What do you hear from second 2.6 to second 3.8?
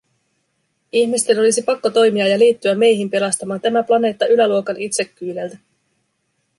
meihin pelastamaan